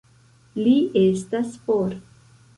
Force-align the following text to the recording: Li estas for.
Li 0.59 0.73
estas 1.03 1.53
for. 1.69 1.95